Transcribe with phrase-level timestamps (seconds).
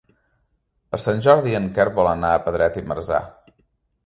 [0.95, 3.23] Per Sant Jordi en Quer vol anar a Pedret i Marzà.